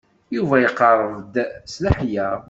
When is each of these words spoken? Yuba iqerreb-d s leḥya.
Yuba 0.35 0.55
iqerreb-d 0.67 1.33
s 1.71 1.73
leḥya. 1.83 2.27